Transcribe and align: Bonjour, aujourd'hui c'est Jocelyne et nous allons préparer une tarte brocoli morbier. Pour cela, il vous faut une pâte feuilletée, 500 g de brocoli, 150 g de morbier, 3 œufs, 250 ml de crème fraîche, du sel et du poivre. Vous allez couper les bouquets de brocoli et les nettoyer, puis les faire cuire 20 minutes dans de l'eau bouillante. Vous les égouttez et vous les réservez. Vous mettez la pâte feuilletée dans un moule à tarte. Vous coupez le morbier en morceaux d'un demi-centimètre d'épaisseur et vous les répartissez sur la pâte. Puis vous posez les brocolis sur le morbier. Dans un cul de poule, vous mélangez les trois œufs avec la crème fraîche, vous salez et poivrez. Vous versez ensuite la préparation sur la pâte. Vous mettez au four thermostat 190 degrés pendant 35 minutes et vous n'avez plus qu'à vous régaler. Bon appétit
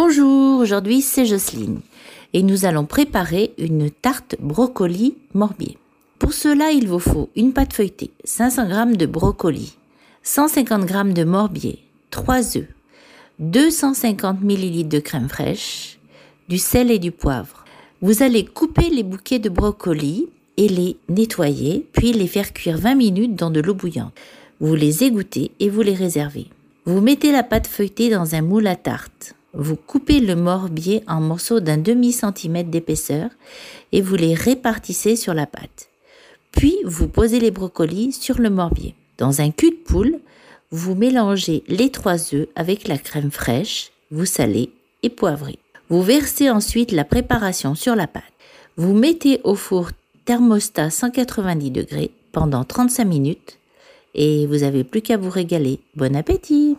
Bonjour, 0.00 0.60
aujourd'hui 0.60 1.02
c'est 1.02 1.26
Jocelyne 1.26 1.80
et 2.32 2.44
nous 2.44 2.66
allons 2.66 2.86
préparer 2.86 3.52
une 3.58 3.90
tarte 3.90 4.36
brocoli 4.38 5.16
morbier. 5.34 5.76
Pour 6.20 6.34
cela, 6.34 6.70
il 6.70 6.86
vous 6.86 7.00
faut 7.00 7.30
une 7.34 7.52
pâte 7.52 7.72
feuilletée, 7.72 8.12
500 8.22 8.68
g 8.68 8.96
de 8.96 9.06
brocoli, 9.06 9.76
150 10.22 10.86
g 10.86 11.12
de 11.14 11.24
morbier, 11.24 11.80
3 12.10 12.58
œufs, 12.58 12.68
250 13.40 14.40
ml 14.40 14.86
de 14.86 15.00
crème 15.00 15.28
fraîche, 15.28 15.98
du 16.48 16.58
sel 16.58 16.92
et 16.92 17.00
du 17.00 17.10
poivre. 17.10 17.64
Vous 18.00 18.22
allez 18.22 18.44
couper 18.44 18.90
les 18.90 19.02
bouquets 19.02 19.40
de 19.40 19.48
brocoli 19.48 20.28
et 20.56 20.68
les 20.68 20.96
nettoyer, 21.08 21.88
puis 21.92 22.12
les 22.12 22.28
faire 22.28 22.52
cuire 22.52 22.78
20 22.78 22.94
minutes 22.94 23.34
dans 23.34 23.50
de 23.50 23.60
l'eau 23.60 23.74
bouillante. 23.74 24.14
Vous 24.60 24.76
les 24.76 25.02
égouttez 25.02 25.50
et 25.58 25.68
vous 25.68 25.82
les 25.82 25.94
réservez. 25.94 26.46
Vous 26.84 27.00
mettez 27.00 27.32
la 27.32 27.42
pâte 27.42 27.66
feuilletée 27.66 28.10
dans 28.10 28.36
un 28.36 28.42
moule 28.42 28.68
à 28.68 28.76
tarte. 28.76 29.34
Vous 29.54 29.76
coupez 29.76 30.20
le 30.20 30.36
morbier 30.36 31.02
en 31.08 31.20
morceaux 31.20 31.60
d'un 31.60 31.78
demi-centimètre 31.78 32.70
d'épaisseur 32.70 33.30
et 33.92 34.02
vous 34.02 34.14
les 34.14 34.34
répartissez 34.34 35.16
sur 35.16 35.32
la 35.32 35.46
pâte. 35.46 35.88
Puis 36.52 36.76
vous 36.84 37.08
posez 37.08 37.40
les 37.40 37.50
brocolis 37.50 38.12
sur 38.12 38.38
le 38.38 38.50
morbier. 38.50 38.94
Dans 39.16 39.40
un 39.40 39.50
cul 39.50 39.70
de 39.70 39.76
poule, 39.76 40.18
vous 40.70 40.94
mélangez 40.94 41.64
les 41.66 41.90
trois 41.90 42.34
œufs 42.34 42.48
avec 42.56 42.88
la 42.88 42.98
crème 42.98 43.30
fraîche, 43.30 43.90
vous 44.10 44.26
salez 44.26 44.70
et 45.02 45.08
poivrez. 45.08 45.58
Vous 45.88 46.02
versez 46.02 46.50
ensuite 46.50 46.92
la 46.92 47.04
préparation 47.04 47.74
sur 47.74 47.96
la 47.96 48.06
pâte. 48.06 48.22
Vous 48.76 48.92
mettez 48.92 49.40
au 49.44 49.54
four 49.54 49.90
thermostat 50.26 50.90
190 50.90 51.70
degrés 51.70 52.10
pendant 52.32 52.64
35 52.64 53.04
minutes 53.04 53.58
et 54.14 54.46
vous 54.46 54.58
n'avez 54.58 54.84
plus 54.84 55.00
qu'à 55.00 55.16
vous 55.16 55.30
régaler. 55.30 55.80
Bon 55.96 56.14
appétit 56.14 56.76